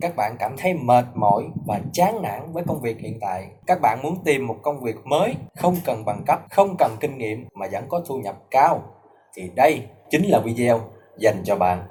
[0.00, 3.46] các bạn cảm thấy mệt mỏi và chán nản với công việc hiện tại.
[3.66, 7.18] Các bạn muốn tìm một công việc mới, không cần bằng cấp, không cần kinh
[7.18, 8.82] nghiệm mà vẫn có thu nhập cao.
[9.34, 10.80] Thì đây chính là video
[11.18, 11.82] dành cho bạn.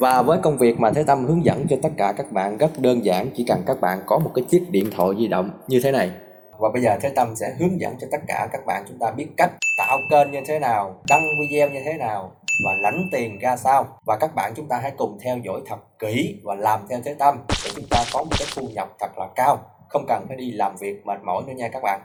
[0.00, 2.70] Và với công việc mà Thế Tâm hướng dẫn cho tất cả các bạn rất
[2.78, 5.80] đơn giản, Chỉ cần các bạn có một cái chiếc điện thoại di động như
[5.84, 6.10] thế này.
[6.58, 9.10] Và bây giờ Thế Tâm sẽ hướng dẫn cho tất cả các bạn chúng ta
[9.10, 12.32] biết cách tạo kênh như thế nào, Đăng video như thế nào
[12.64, 13.86] và lãnh tiền ra sao?
[14.06, 17.14] Và các bạn chúng ta hãy cùng theo dõi thật kỹ và làm theo Thế
[17.14, 19.58] Tâm Để chúng ta có một cái thu nhập thật là cao.
[19.88, 22.00] Không cần phải đi làm việc mệt mỏi nữa nha các bạn.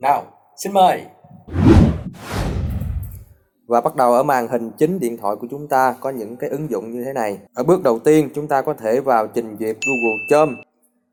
[0.00, 0.22] Nào,
[0.56, 1.02] xin mời.
[3.68, 6.50] Và bắt đầu ở màn hình chính điện thoại của chúng ta có những cái
[6.50, 7.38] ứng dụng như thế này.
[7.54, 10.67] Ở bước đầu tiên chúng ta có thể vào trình duyệt Google Chrome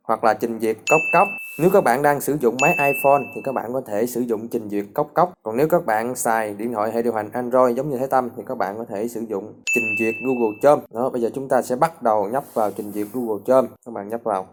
[0.05, 1.27] hoặc là trình duyệt Cốc Cốc.
[1.59, 4.47] Nếu các bạn đang sử dụng máy iPhone thì các bạn có thể sử dụng
[4.47, 5.33] trình duyệt Cốc Cốc.
[5.43, 8.29] Còn nếu các bạn xài điện thoại hệ điều hành Android giống như Thế Tâm
[8.37, 10.81] thì các bạn có thể sử dụng trình duyệt Google Chrome.
[10.93, 13.67] Đó, bây giờ chúng ta sẽ bắt đầu nhấp vào trình duyệt Google Chrome.
[13.85, 14.47] Các bạn nhấp vào.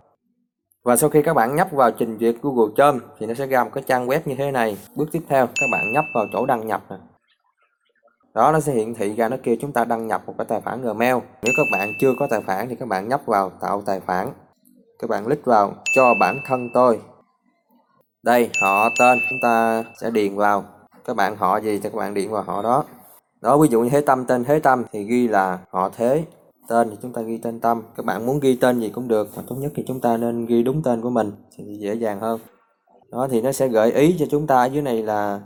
[0.84, 3.64] Và sau khi các bạn nhấp vào trình duyệt Google Chrome thì nó sẽ ra
[3.64, 4.76] một cái trang web như thế này.
[4.96, 6.98] Bước tiếp theo các bạn nhấp vào chỗ đăng nhập này
[8.34, 10.60] đó nó sẽ hiển thị ra nó kêu chúng ta đăng nhập một cái tài
[10.60, 13.82] khoản Gmail nếu các bạn chưa có tài khoản thì các bạn nhấp vào tạo
[13.86, 14.28] tài khoản
[15.02, 17.00] các bạn click vào, cho bản thân tôi.
[18.22, 20.64] Đây, họ, tên, chúng ta sẽ điền vào.
[21.04, 22.84] Các bạn họ gì thì các bạn điền vào họ đó.
[23.40, 26.24] Đó, ví dụ như thế tâm, tên thế tâm thì ghi là họ thế.
[26.68, 27.82] Tên thì chúng ta ghi tên tâm.
[27.96, 30.46] Các bạn muốn ghi tên gì cũng được, mà tốt nhất thì chúng ta nên
[30.46, 32.40] ghi đúng tên của mình thì dễ dàng hơn.
[33.12, 35.40] Đó, thì nó sẽ gợi ý cho chúng ta ở dưới này là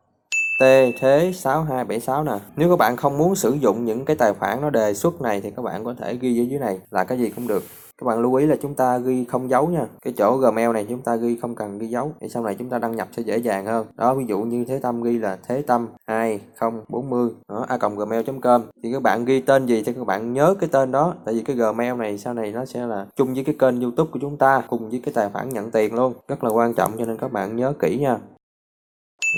[0.61, 0.62] T
[1.01, 2.39] thế 6276 nè.
[2.57, 5.41] Nếu các bạn không muốn sử dụng những cái tài khoản nó đề xuất này
[5.41, 7.62] thì các bạn có thể ghi ở dưới này là cái gì cũng được.
[8.00, 9.86] Các bạn lưu ý là chúng ta ghi không dấu nha.
[10.02, 12.69] Cái chỗ Gmail này chúng ta ghi không cần ghi dấu, thì sau này chúng
[12.69, 13.86] ta đăng nhập sẽ dễ dàng hơn.
[13.94, 18.92] Đó, ví dụ như Thế Tâm ghi là Thế Tâm 2040 đó, a gmail.com thì
[18.92, 21.56] các bạn ghi tên gì thì các bạn nhớ cái tên đó, tại vì cái
[21.56, 24.62] Gmail này sau này nó sẽ là chung với cái kênh YouTube của chúng ta,
[24.69, 26.14] cùng với cái tài khoản nhận tiền luôn.
[26.28, 28.19] Rất là quan trọng, cho nên các bạn nhớ kỹ nha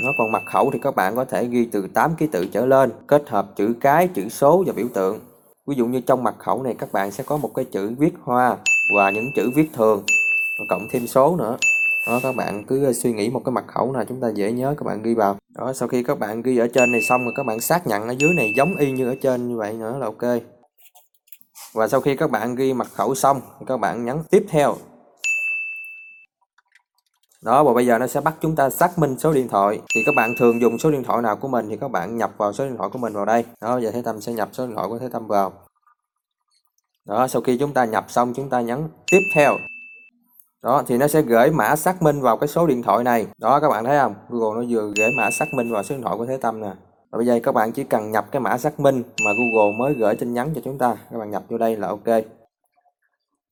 [0.05, 2.67] nó còn mật khẩu thì các bạn có thể ghi từ 8 ký tự trở
[2.67, 5.19] lên, kết hợp chữ cái, chữ số và biểu tượng
[5.69, 8.13] ví dụ như trong mật khẩu này các bạn sẽ có một cái chữ viết
[8.23, 8.57] hoa
[8.97, 10.03] và những chữ viết thường,
[10.69, 11.57] cộng thêm số nữa.
[12.07, 14.53] Đó, các bạn cứ ờ, suy nghĩ một cái mật khẩu nào chúng ta dễ
[14.53, 15.37] nhớ, các bạn ghi vào.
[15.55, 18.09] Đó, sau khi các bạn ghi ở trên này xong rồi các bạn xác nhận
[18.09, 20.43] ở dưới này giống y như ở trên như vậy nữa là ok.
[21.75, 24.77] Và sau khi các bạn ghi mật khẩu xong, các bạn nhấn tiếp theo
[27.45, 29.81] đó, và bây giờ nó sẽ bắt chúng ta xác minh số điện thoại.
[29.95, 32.31] Thì các bạn thường dùng số điện thoại nào của mình thì các bạn nhập
[32.37, 33.45] vào số điện thoại của mình vào đây.
[33.61, 35.53] Đó giờ thế tâm sẽ nhập số điện thoại của thế tâm vào.
[37.07, 39.57] Đó, sau khi chúng ta nhập xong, chúng ta nhấn tiếp theo.
[40.63, 43.27] Đó, thì nó sẽ gửi mã xác minh vào cái số điện thoại này.
[43.39, 44.15] Đó, các bạn thấy không?
[44.29, 46.71] Google nó vừa gửi mã xác minh vào số điện thoại của Thế Tâm nè.
[47.11, 49.95] Và bây giờ các bạn chỉ cần nhập cái mã xác minh mà Google mới
[49.95, 50.97] gửi tin nhắn cho chúng ta.
[51.11, 52.25] Các bạn nhập vô đây là ok.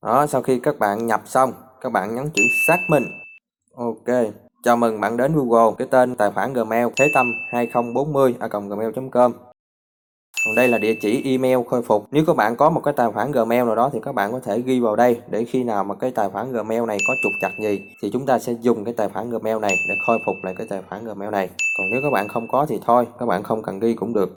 [0.01, 3.03] Đó, sau khi các bạn nhập xong, các bạn nhấn chữ xác minh.
[3.77, 4.33] Ok,
[4.63, 5.75] chào mừng bạn đến Google.
[5.77, 9.33] Cái tên tài khoản Gmail thế tâm 2040 a gmail.com.
[10.45, 12.07] Còn đây là địa chỉ email khôi phục.
[12.11, 14.39] Nếu các bạn có một cái tài khoản Gmail nào đó thì các bạn có
[14.39, 17.31] thể ghi vào đây để khi nào mà cái tài khoản Gmail này có trục
[17.41, 20.35] chặt gì thì chúng ta sẽ dùng cái tài khoản Gmail này để khôi phục
[20.43, 21.49] lại cái tài khoản Gmail này.
[21.77, 24.35] Còn nếu các bạn không có thì thôi, các bạn không cần ghi cũng được.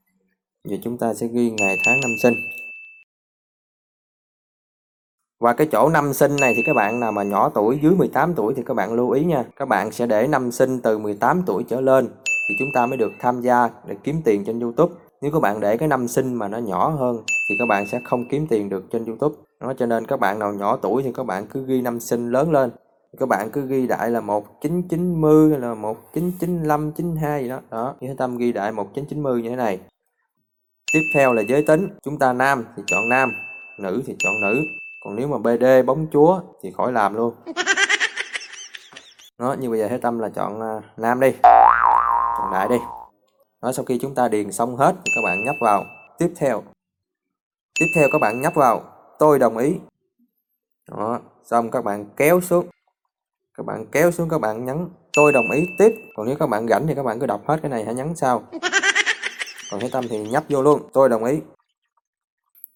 [0.69, 2.35] Giờ chúng ta sẽ ghi ngày tháng năm sinh.
[5.41, 8.35] Và cái chỗ năm sinh này thì các bạn nào mà nhỏ tuổi dưới 18
[8.35, 9.45] tuổi thì các bạn lưu ý nha.
[9.57, 12.09] Các bạn sẽ để năm sinh từ 18 tuổi trở lên
[12.49, 14.95] thì chúng ta mới được tham gia để kiếm tiền trên YouTube.
[15.23, 18.01] Nếu các bạn để cái năm sinh mà nó nhỏ hơn thì các bạn sẽ
[18.05, 19.35] không kiếm tiền được trên YouTube.
[19.61, 22.31] nó cho nên các bạn nào nhỏ tuổi thì các bạn cứ ghi năm sinh
[22.31, 22.71] lớn lên.
[23.19, 27.61] Các bạn cứ ghi đại là 1990 hay là 1995 92 gì đó.
[27.71, 29.79] Đó, như Tâm ghi đại 1990 như thế này.
[30.93, 33.33] Tiếp theo là giới tính, chúng ta nam thì chọn nam,
[33.79, 34.63] nữ thì chọn nữ
[35.01, 37.35] còn nếu mà BD bóng chúa thì khỏi làm luôn.
[39.39, 41.33] Đó như bây giờ Thế Tâm là chọn uh, nam đi
[42.39, 42.77] chọn đại đi.
[43.63, 45.85] Đó sau khi chúng ta điền xong hết thì các bạn nhấp vào.
[46.19, 46.63] Tiếp theo
[47.81, 48.83] tiếp theo các bạn nhấp vào.
[49.19, 49.77] Tôi đồng ý.
[50.89, 52.67] Đó xong các bạn kéo xuống.
[53.55, 55.95] Các bạn kéo xuống các bạn nhấn tôi đồng ý tiếp.
[56.17, 58.17] Còn nếu các bạn rảnh thì các bạn cứ đọc hết cái này hãy nhấn
[58.17, 58.43] sau.
[59.71, 60.81] Còn Thế Tâm thì nhấp vô luôn.
[60.93, 61.41] Tôi đồng ý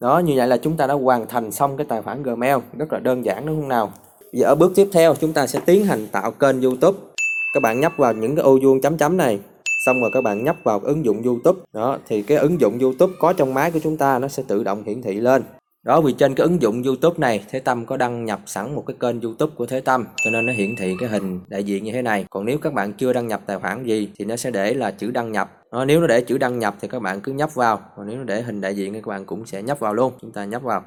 [0.04, 2.56] đó, như vậy là chúng ta đã hoàn thành xong cái tài khoản Gmail.
[2.78, 3.92] Rất là đơn giản, đúng không nào?
[4.32, 6.98] Giờ ở bước tiếp theo, chúng ta sẽ tiến hành tạo kênh YouTube.
[7.54, 9.38] Các bạn nhấp vào những cái ô vuông chấm chấm này,
[9.86, 11.60] xong rồi các bạn nhấp vào ứng dụng YouTube.
[11.72, 14.64] Đó, thì cái ứng dụng YouTube có trong máy của chúng ta nó sẽ tự
[14.64, 15.42] động hiển thị lên.
[15.86, 18.84] Đó, vì trên cái ứng dụng YouTube này, Thế Tâm có đăng nhập sẵn một
[18.86, 21.84] cái kênh YouTube của Thế Tâm, cho nên nó hiển thị cái hình đại diện
[21.84, 22.24] như thế này.
[22.30, 24.90] Còn nếu các bạn chưa đăng nhập tài khoản gì, thì nó sẽ để là
[24.90, 27.54] chữ đăng nhập đó, nếu nó để chữ đăng nhập thì các bạn cứ nhấp
[27.54, 27.80] vào.
[27.96, 30.12] Và nếu nó để hình đại diện thì các bạn cũng sẽ nhấp vào luôn.
[30.20, 30.84] Chúng ta nhấp vào.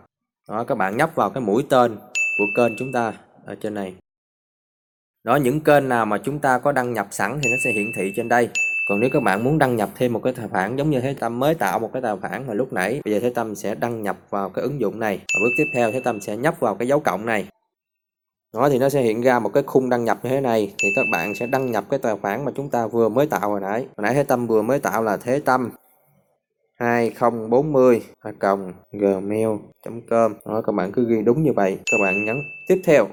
[0.50, 1.96] Đó các bạn nhấp vào cái mũi tên
[2.38, 3.14] của kênh chúng ta
[3.46, 3.96] ở trên này.
[5.24, 7.88] Đó những kênh nào mà chúng ta có đăng nhập sẵn thì nó sẽ hiển
[7.98, 8.50] thị trên đây.
[8.90, 11.16] Còn nếu các bạn muốn đăng nhập thêm một cái tài khoản giống như Thế
[11.20, 13.76] Tâm mới tạo một cái tài khoản mà lúc nãy bây giờ Thế Tâm sẽ
[13.76, 15.18] đăng nhập vào cái ứng dụng này.
[15.18, 17.48] Và bước tiếp theo Thế Tâm sẽ nhấp vào cái dấu cộng này
[18.58, 20.74] đó thì nó sẽ hiện ra một cái khung đăng nhập như thế này.
[20.78, 23.50] Thì các bạn sẽ đăng nhập cái tài khoản mà chúng ta vừa mới tạo
[23.50, 23.80] hồi nãy.
[23.80, 25.70] Hồi nãy Thế Tâm vừa mới tạo là Thế Tâm
[26.80, 28.02] 2040
[28.40, 32.38] cộng gmail.com đó các bạn cứ ghi đúng như vậy các bạn nhấn
[32.68, 33.08] tiếp theo.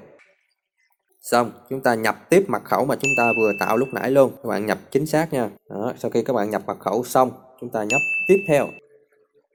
[1.21, 4.31] Xong chúng ta nhập tiếp mật khẩu mà chúng ta vừa tạo lúc nãy luôn.
[4.43, 5.51] Các bạn nhập chính xác nha.
[5.71, 7.31] Đó, sau khi các bạn nhập mật khẩu xong
[7.61, 8.67] chúng ta nhấp tiếp theo.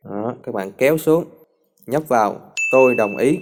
[0.03, 1.25] Đó, các bạn kéo xuống
[1.85, 2.35] nhấp vào
[2.71, 3.39] tôi đồng ý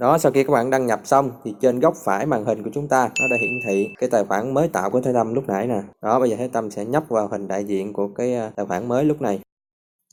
[0.00, 2.70] đó, sau khi các bạn đăng nhập xong thì trên góc phải màn hình của
[2.72, 5.44] chúng ta nó đã hiển thị cái tài khoản mới tạo của Thế Tâm lúc
[5.48, 5.82] nãy nè.
[6.02, 8.66] Đó, bây giờ Thế Tâm sẽ nhấp vào hình đại diện của cái à, tài
[8.66, 9.40] khoản mới lúc này.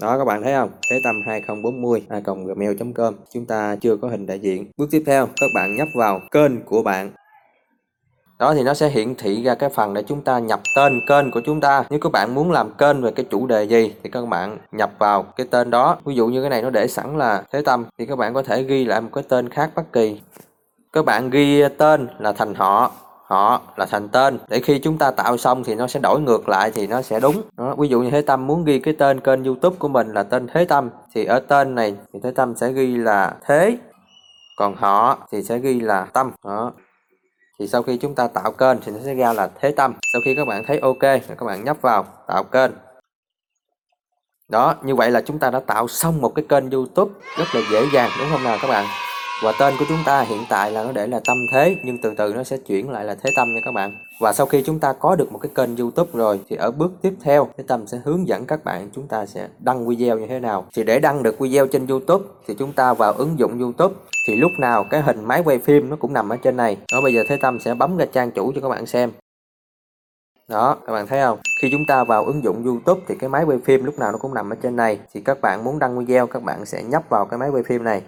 [0.02, 0.70] Đó, các bạn thấy không?
[0.90, 4.72] Thế tâm 2040 a gmail.com chúng ta chưa có hình đại diện.
[4.78, 7.12] Bước tiếp theo, các bạn nhấp vào kênh của bạn
[8.40, 11.32] đó thì nó sẽ hiển thị ra cái phần để chúng ta nhập tên kênh
[11.32, 11.84] của chúng ta.
[11.90, 14.92] Nếu các bạn muốn làm kênh về cái chủ đề gì thì các bạn nhập
[15.00, 15.98] vào cái tên đó.
[16.06, 18.44] Ví dụ như cái này nó để sẵn là thế tâm thì các bạn có
[18.44, 20.22] thể ghi lại một cái tên khác bất kỳ.
[20.94, 22.92] Các bạn ghi tên là thành họ
[23.28, 24.38] họ là thành tên.
[24.50, 27.20] Để khi chúng ta tạo xong thì nó sẽ đổi ngược lại thì nó sẽ
[27.20, 27.42] đúng.
[27.58, 27.76] Đó.
[27.78, 30.48] ví dụ như thế tâm muốn ghi cái tên kênh youtube của mình là tên
[30.54, 33.78] thế tâm thì ở tên này thì thế tâm sẽ ghi là thế,
[34.58, 36.32] còn họ thì sẽ ghi là tâm.
[36.46, 36.72] Đó
[37.60, 39.94] thì sau khi chúng ta tạo kênh thì nó sẽ ra là thế tâm.
[40.14, 42.72] Sau khi các bạn thấy ok thì các bạn nhấp vào, tạo kênh.
[44.48, 47.62] Đó, như vậy là chúng ta đã tạo xong một cái kênh youtube rất là
[47.72, 48.86] dễ dàng, đúng không nào các bạn?
[49.44, 52.14] Và tên của chúng ta hiện tại là nó để là tâm thế, nhưng từ
[52.18, 53.98] từ nó sẽ chuyển lại là thế tâm nha các bạn.
[54.20, 56.92] Và sau khi chúng ta có được một cái kênh youtube rồi, thì ở bước
[57.02, 60.28] tiếp theo thế tâm sẽ hướng dẫn các bạn chúng ta sẽ đăng video như
[60.28, 60.66] thế nào.
[60.76, 63.96] Thì để đăng được video trên youtube, thì chúng ta vào ứng dụng youtube.
[64.28, 66.78] Thì lúc nào cái hình máy quay phim nó cũng nằm ở trên này.
[66.94, 69.12] Đó, bây giờ thế tâm sẽ bấm ra trang chủ cho các bạn xem.
[70.48, 71.40] Đó, các bạn thấy không?
[71.62, 74.18] Khi chúng ta vào ứng dụng youtube, thì cái máy quay phim lúc nào nó
[74.18, 75.00] cũng nằm ở trên này.
[75.14, 77.84] Thì các bạn muốn đăng video, các bạn sẽ nhấp vào cái máy quay phim
[77.84, 78.02] này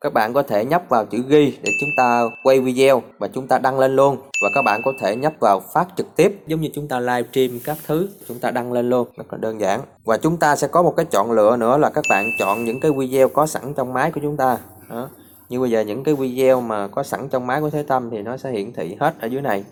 [0.00, 3.46] các bạn có thể nhấp vào chữ ghi để chúng ta quay video và chúng
[3.46, 4.16] ta đăng lên luôn.
[4.42, 7.22] Và các bạn có thể nhấp vào phát trực tiếp, giống như chúng ta live
[7.32, 9.08] stream các thứ, chúng ta đăng lên luôn.
[9.16, 9.80] Rất là đơn giản.
[10.04, 12.80] Và chúng ta sẽ có một cái chọn lựa nữa là các bạn chọn những
[12.80, 14.58] cái video có sẵn trong máy của chúng ta.
[14.90, 15.08] Đó.
[15.48, 18.22] như bây giờ những cái video mà có sẵn trong máy của Thế Tâm thì
[18.22, 19.64] nó sẽ hiển thị hết ở dưới này.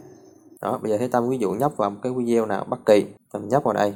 [0.63, 3.05] Đó, bây giờ Thế Tâm ví dụ nhấp vào một cái video nào bất kỳ
[3.33, 3.95] Tâm nhấp vào đây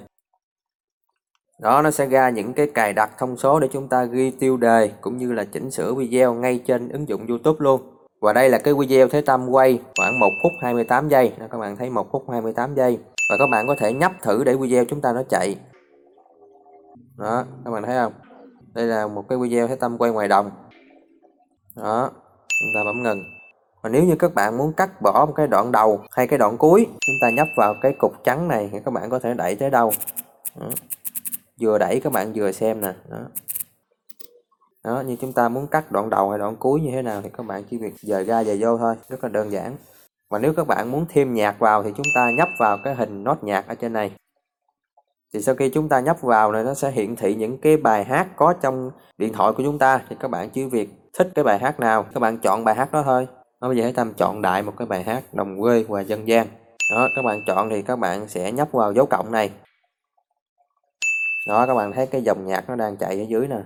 [1.61, 4.57] đó nó sẽ ra những cái cài đặt thông số để chúng ta ghi tiêu
[4.57, 7.81] đề cũng như là chỉnh sửa video ngay trên ứng dụng YouTube luôn.
[8.21, 11.33] Và đây là cái video Thế Tâm quay khoảng 1 phút 28 giây.
[11.39, 12.99] Đó, các bạn thấy 1 phút 28 giây.
[13.31, 15.57] Và các bạn có thể nhấp thử để video chúng ta nó chạy.
[17.19, 18.13] Đó các bạn thấy không?
[18.75, 20.51] Đây là một cái video Thế Tâm quay ngoài đồng.
[21.77, 22.11] Đó
[22.49, 23.23] chúng ta bấm ngừng.
[23.83, 26.59] Và nếu như các bạn muốn cắt bỏ một cái đoạn đầu hay cái đoạn
[26.59, 29.55] cuối chúng ta nhấp vào cái cục trắng này thì các bạn có thể đẩy
[29.55, 29.93] tới đâu.
[30.61, 30.67] Đó
[31.61, 32.93] vừa đẩy các bạn vừa xem nè.
[33.11, 33.19] Đó.
[34.85, 37.29] Đó, như chúng ta muốn cắt đoạn đầu hay đoạn cuối như thế nào thì
[37.37, 39.77] các bạn chỉ việc dời ra dời vô thôi, rất là đơn giản.
[40.31, 43.25] Và nếu các bạn muốn thêm nhạc vào thì chúng ta nhấp vào cái hình
[43.25, 44.13] nốt nhạc ở trên này.
[45.35, 48.05] Thì sau khi chúng ta nhấp vào này, nó sẽ hiển thị những cái bài
[48.05, 50.01] hát có trong điện thoại của chúng ta.
[50.09, 52.93] Thì các bạn chỉ việc thích cái bài hát nào, các bạn chọn bài hát
[52.93, 53.29] đó thôi.
[53.61, 56.29] Nó bây giờ hãy tâm chọn đại một cái bài hát đồng quê và dân
[56.29, 56.47] gian.
[56.95, 59.51] Đó, các bạn chọn thì các bạn sẽ nhấp vào dấu cộng này
[61.51, 63.57] đó, các bạn thấy cái dòng nhạc nó đang chạy ở dưới nè.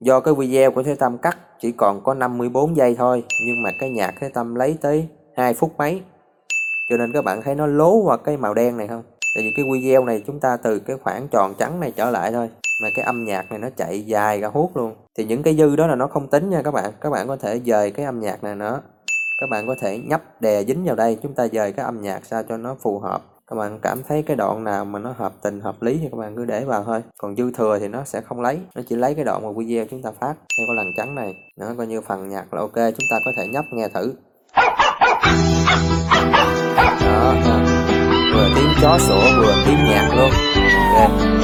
[0.00, 3.70] Do cái video của Thế Tâm cắt, chỉ còn có 54 giây thôi, nhưng mà
[3.80, 6.02] cái nhạc Thế Tâm lấy tới 2 phút mấy.
[6.90, 9.02] Cho nên các bạn thấy nó lố qua cái màu đen này không?
[9.34, 12.32] Tại vì cái video này chúng ta từ cái khoảng tròn trắng này trở lại
[12.32, 12.50] thôi,
[12.82, 14.94] mà cái âm nhạc này nó chạy dài ra hút luôn.
[15.18, 16.92] Thì những cái dư đó là nó không tính nha các bạn.
[17.00, 18.82] Các bạn có thể dời cái âm nhạc này nữa
[19.40, 22.26] các bạn có thể nhấp đè dính vào đây, chúng ta dời cái âm nhạc
[22.26, 25.32] sao cho nó phù hợp các bạn cảm thấy cái đoạn nào mà nó hợp
[25.42, 27.02] tình, hợp lý thì các bạn cứ để vào thôi.
[27.18, 28.58] Còn dư thừa thì nó sẽ không lấy.
[28.74, 30.34] Nó chỉ lấy cái đoạn mà video chúng ta phát.
[30.58, 33.30] Theo cái lần trắng này, nó coi như phần nhạc là ok, chúng ta có
[33.36, 34.14] thể nhấp nghe thử.
[37.04, 37.34] Đó
[38.34, 40.30] vừa tiếng chó sủa, vừa tiếng nhạc luôn.
[40.94, 41.34] Okay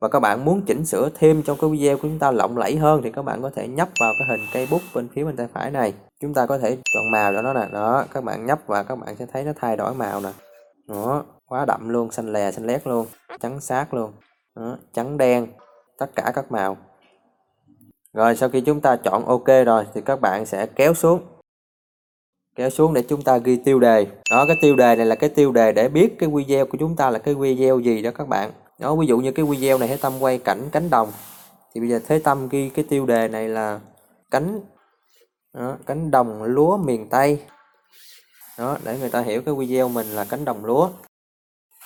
[0.00, 2.76] và các bạn muốn chỉnh sửa thêm trong cái video của chúng ta lộng lẫy
[2.76, 5.36] hơn thì các bạn có thể nhấp vào cái hình cây bút bên phía bên
[5.36, 5.94] tay phải này.
[6.20, 7.66] Chúng ta có thể chọn màu cho nó nè.
[7.72, 10.30] Đó, các bạn nhấp và các bạn sẽ thấy nó thay đổi màu nè.
[10.88, 13.06] Đó quá đậm luôn xanh lè xanh lét luôn
[13.40, 14.12] trắng xác luôn.
[14.56, 15.46] Đó, trắng đen
[15.98, 16.76] tất cả các màu.
[18.12, 21.20] Rồi sau khi chúng ta chọn ok rồi thì các bạn sẽ kéo xuống.
[22.56, 24.06] Kéo xuống để chúng ta ghi tiêu đề.
[24.30, 26.96] Đó cái tiêu đề này là cái tiêu đề để biết cái video của chúng
[26.96, 28.52] ta là cái video gì đó các bạn.
[28.78, 31.12] Đó ví dụ như cái video này Thế Tâm quay cảnh cánh đồng.
[31.74, 33.80] Thì bây giờ Thế Tâm ghi cái tiêu đề này là
[34.30, 34.60] cánh
[35.54, 37.42] đó, cánh đồng lúa miền Tây.
[38.58, 40.90] Đó để người ta hiểu cái video mình là cánh đồng lúa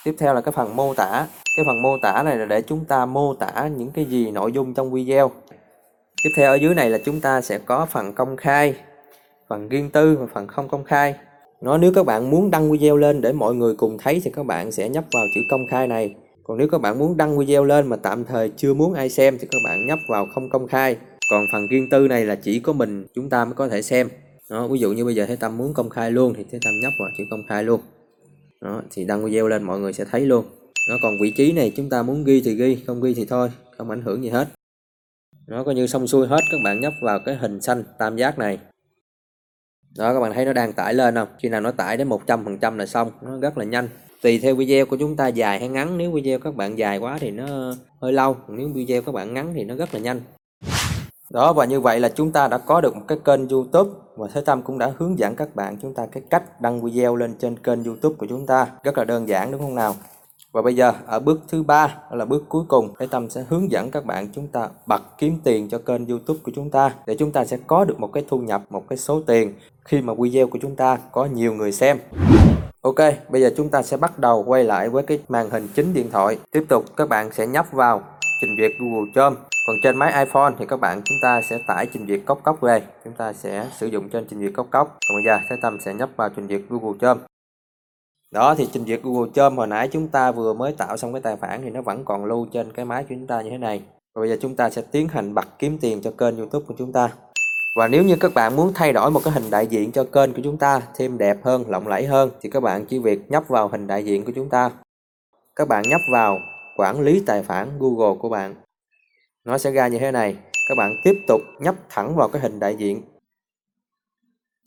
[0.05, 1.27] tiếp theo là cái phần mô tả.
[1.57, 4.53] Cái phần mô tả này là để chúng ta mô tả những cái gì nội
[4.53, 5.31] dung trong video.
[6.25, 8.75] Tiếp theo ở dưới này là chúng ta sẽ có phần công khai
[9.49, 11.15] phần riêng tư và phần không công khai.
[11.61, 14.47] Nó nếu các bạn muốn đăng video lên để mọi người cùng thấy thì các
[14.47, 16.15] bạn sẽ nhấp vào chữ công khai này.
[16.45, 19.39] Còn nếu các bạn muốn đăng video lên mà tạm thời chưa muốn ai xem
[19.39, 20.97] thì các bạn nhấp vào không công khai.
[21.31, 24.09] Còn phần riêng tư này là chỉ có mình chúng ta mới có thể xem.
[24.51, 26.73] Đó, ví dụ như bây giờ Thế Tâm muốn công khai luôn thì Thế Tâm
[26.83, 27.81] nhấp vào chữ công khai luôn
[28.63, 30.45] đó, thì đăng video lên mọi người sẽ thấy luôn.
[30.89, 33.51] Nó còn vị trí này chúng ta muốn ghi thì ghi không ghi thì thôi
[33.79, 34.49] không ảnh hưởng gì hết.
[35.47, 38.39] Nó coi như xong xuôi hết các bạn nhấp vào cái hình xanh tam giác
[38.39, 38.59] này.
[39.97, 41.29] Đó các bạn thấy nó đang tải lên không?
[41.39, 43.89] Khi nào nó tải đến 100% là xong nó rất là nhanh.
[44.23, 47.19] Tùy theo video của chúng ta dài hay ngắn nếu video các bạn dài quá
[47.21, 50.21] thì nó hơi lâu nếu video các bạn ngắn thì nó rất là nhanh.
[51.31, 53.91] Đó và như vậy là chúng ta đã có được một cái kênh YouTube
[54.23, 57.17] và Thế Tâm cũng đã hướng dẫn các bạn chúng ta cái cách đăng video
[57.17, 58.67] lên trên kênh YouTube của chúng ta.
[58.83, 59.95] Rất là đơn giản đúng không nào?
[60.53, 63.71] Và bây giờ ở bước thứ ba là bước cuối cùng Thế Tâm sẽ hướng
[63.71, 67.17] dẫn các bạn chúng ta bật kiếm tiền cho kênh YouTube của chúng ta để
[67.19, 70.15] chúng ta sẽ có được một cái thu nhập một cái số tiền khi mà
[70.15, 71.99] video của chúng ta có nhiều người xem.
[72.81, 72.99] Ok,
[73.29, 76.11] bây giờ chúng ta sẽ bắt đầu quay lại với cái màn hình chính điện
[76.13, 76.39] thoại.
[76.51, 78.03] Tiếp tục các bạn sẽ nhấp vào
[78.43, 79.37] trình duyệt Google Chrome.
[79.67, 82.61] Còn trên máy iPhone thì các bạn chúng ta sẽ tải trình duyệt cốc cốc
[82.61, 82.83] về.
[83.05, 84.97] Chúng ta sẽ sử dụng trên trình duyệt cốc cốc.
[85.09, 87.21] Còn bây giờ Thế Tâm sẽ nhấp vào trình duyệt Google Chrome.
[88.31, 91.23] Đó thì trình duyệt Google Chrome hồi nãy chúng ta vừa mới tạo xong cái
[91.23, 93.59] tài khoản thì nó vẫn còn lưu trên cái máy của chúng ta như thế
[93.59, 93.83] này.
[94.15, 96.75] Và bây giờ chúng ta sẽ tiến hành bật kiếm tiền cho kênh YouTube của
[96.79, 97.09] chúng ta.
[97.77, 100.33] Và nếu như các bạn muốn thay đổi một cái hình đại diện cho kênh
[100.33, 103.49] của chúng ta thêm đẹp hơn, lộng lẫy hơn thì các bạn chỉ việc nhấp
[103.49, 104.71] vào hình đại diện của chúng ta.
[105.57, 106.39] Các bạn nhấp vào
[106.77, 108.55] quản lý tài khoản Google của bạn.
[109.45, 110.37] Nó sẽ ra như thế này.
[110.69, 113.03] Các bạn tiếp tục nhấp thẳng vào cái hình đại diện.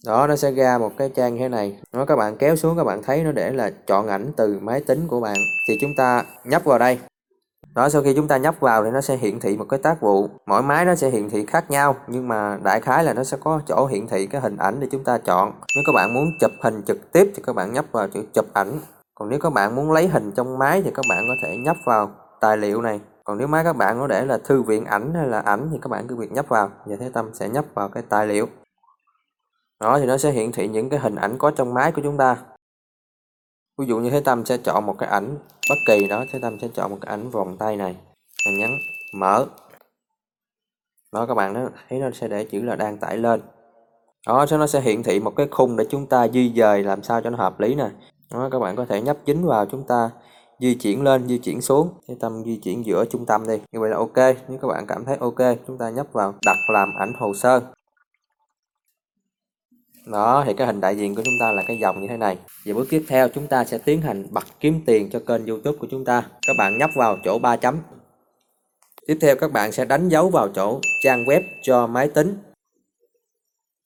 [0.05, 1.77] Đó, nó sẽ ra một cái trang như thế này.
[1.93, 4.81] Nó các bạn kéo xuống các bạn thấy nó để là chọn ảnh từ máy
[4.81, 5.38] tính của bạn.
[5.67, 7.00] Thì chúng ta nhấp vào đây
[7.75, 10.01] đó sau khi chúng ta nhấp vào thì nó sẽ hiển thị một cái tác
[10.01, 13.24] vụ mỗi máy nó sẽ hiển thị khác nhau nhưng mà đại khái là nó
[13.24, 16.13] sẽ có chỗ hiển thị cái hình ảnh để chúng ta chọn nếu các bạn
[16.13, 18.79] muốn chụp hình trực tiếp thì các bạn nhấp vào chữ chụp ảnh
[19.15, 21.75] còn nếu các bạn muốn lấy hình trong máy thì các bạn có thể nhấp
[21.86, 23.00] vào tài liệu này.
[23.24, 25.77] Còn nếu máy các bạn có để là thư viện ảnh hay là ảnh thì
[25.81, 26.72] các bạn cứ việc nhấp vào.
[26.86, 28.48] Và thế tâm sẽ nhấp vào cái tài liệu.
[29.79, 32.17] Đó, thì nó sẽ hiển thị những cái hình ảnh có trong máy của chúng
[32.17, 32.38] ta.
[33.77, 35.38] Ví dụ như thế tâm sẽ chọn một cái ảnh
[35.69, 36.24] bất kỳ đó.
[36.34, 37.95] Thế tâm sẽ chọn một cái ảnh vòng tay này.
[38.45, 38.69] Và nhấn
[39.15, 39.45] mở.
[41.13, 43.41] Đó, các bạn nó thấy nó sẽ để chữ là đang tải lên.
[44.27, 47.22] Đó nó sẽ hiển thị một cái khung để chúng ta di dời làm sao
[47.22, 47.89] cho nó hợp lý nè
[48.39, 50.09] đó, các bạn có thể nhấp dính vào chúng ta,
[50.59, 51.89] di chuyển lên, di chuyển xuống.
[52.07, 53.57] Cái tâm di chuyển giữa trung tâm đi.
[53.71, 54.35] Như vậy là ok.
[54.47, 57.61] Nếu các bạn cảm thấy ok, chúng ta nhấp vào đặt làm ảnh hồ sơ.
[60.05, 62.37] Đó, thì cái hình đại diện của chúng ta là cái dòng như thế này.
[62.65, 65.77] Và bước tiếp theo, chúng ta sẽ tiến hành bật kiếm tiền cho kênh youtube
[65.77, 66.23] của chúng ta.
[66.47, 67.77] Các bạn nhấp vào chỗ 3 chấm.
[69.07, 72.37] Tiếp theo, các bạn sẽ đánh dấu vào chỗ trang web cho máy tính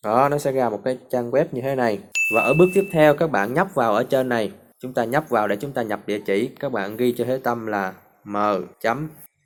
[0.04, 2.00] đó, nó sẽ ra một cái trang web như thế này.
[2.36, 4.52] Và ở bước tiếp theo, các bạn nhấp vào ở trên này.
[4.80, 6.50] Chúng ta nhấp vào để chúng ta nhập địa chỉ.
[6.60, 8.38] Các bạn ghi cho thế tâm là m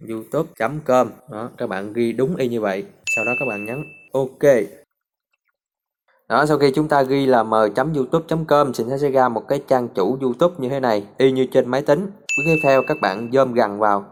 [0.09, 0.49] youtube
[0.85, 1.09] com.
[1.31, 2.85] Đó, các bạn ghi đúng y như vậy.
[3.15, 3.83] Sau đó các bạn nhấn
[4.13, 4.53] ok.
[6.29, 9.87] Đó, sau khi chúng ta ghi là m.youtube.com thì nó sẽ ra một cái trang
[9.87, 11.99] chủ youtube như thế này, y như trên máy tính.
[12.37, 14.05] Bước tiếp theo, các bạn dơm gần vào.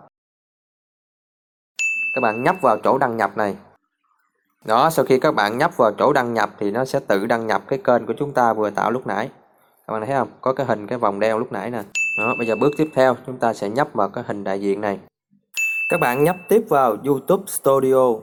[2.15, 3.55] Các bạn nhấp vào chỗ đăng nhập này
[4.65, 7.48] đó, sau khi các bạn nhấp vào chỗ đăng nhập thì nó sẽ tự đăng
[7.48, 9.30] nhập cái kênh của chúng ta vừa tạo lúc nãy.
[9.88, 10.27] Các bạn thấy không?
[10.41, 11.84] Có cái hình cái vòng đeo lúc nãy nè.
[12.20, 14.82] Đó, bây giờ bước tiếp theo, chúng ta sẽ nhấp vào cái hình đại diện
[14.82, 15.00] này.
[15.89, 18.13] Các bạn nhấp tiếp vào youtube studio.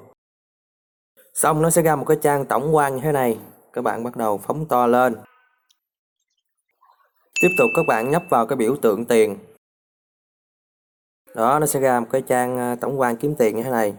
[1.35, 3.39] Xong, nó sẽ ra một cái trang tổng quan như thế này.
[3.73, 5.17] Các bạn bắt đầu phóng to lên.
[7.41, 9.39] Tiếp tục các bạn nhấp vào cái biểu tượng tiền.
[11.35, 13.95] Đó, nó sẽ ra một cái trang ờ, tổng quan kiếm tiền như thế này.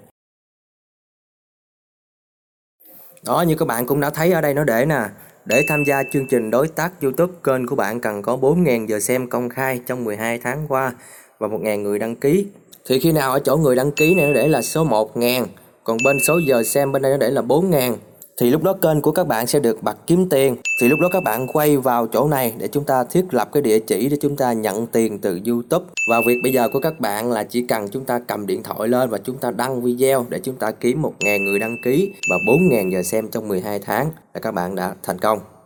[3.25, 5.01] Đó, như các bạn cũng đã thấy ở đây nó để nè.
[5.45, 8.99] Để tham gia chương trình đối tác YouTube, kênh của bạn cần có 4.000 giờ
[8.99, 10.93] xem công khai trong 12 tháng qua
[11.39, 12.47] và 1.000 người đăng ký.
[12.85, 15.45] Thì khi nào ở chỗ người đăng ký này nó để là số 1.000
[15.83, 17.95] còn bên số giờ xem bên đây nó để là 4.000
[18.39, 20.55] thì lúc đó kênh của các bạn sẽ được bật kiếm tiền.
[20.81, 23.61] Thì lúc đó các bạn quay vào chỗ này để chúng ta thiết lập cái
[23.61, 25.85] địa chỉ để chúng ta nhận tiền từ YouTube.
[26.09, 28.89] Và việc bây giờ của các bạn là chỉ cần chúng ta cầm điện thoại
[28.89, 32.35] lên và chúng ta đăng video để chúng ta kiếm 1.000 người đăng ký và
[32.47, 35.58] 4.000 giờ xem trong 12 tháng là các bạn đã thành công.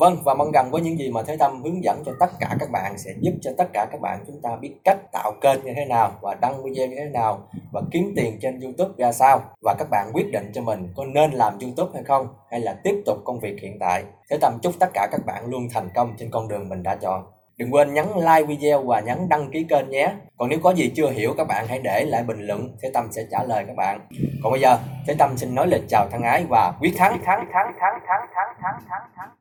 [0.00, 2.56] Vâng và mong rằng với những gì mà Thế Tâm hướng dẫn cho tất cả
[2.60, 5.64] các bạn sẽ giúp cho tất cả các bạn chúng ta biết cách tạo kênh
[5.64, 9.12] như thế nào và đăng video như thế nào và kiếm tiền trên YouTube ra
[9.12, 12.60] sao và các bạn quyết định cho mình có nên làm YouTube hay không hay
[12.60, 14.04] là tiếp tục công việc hiện tại.
[14.30, 16.94] Thế Tâm chúc tất cả các bạn luôn thành công trên con đường mình đã
[16.94, 17.24] chọn.
[17.56, 20.12] Đừng quên nhấn like video và nhấn đăng ký kênh nhé.
[20.38, 23.08] Còn nếu có gì chưa hiểu các bạn hãy để lại bình luận, Thế Tâm
[23.10, 24.00] sẽ trả lời các bạn.
[24.42, 27.46] Còn bây giờ, Thế Tâm xin nói lời chào thân ái và quyết thắng thắng
[27.52, 29.39] thắng thắng thắng thắng thắng thắng thắng.